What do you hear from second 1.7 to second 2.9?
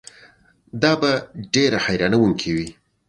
حیرانوونکې وي.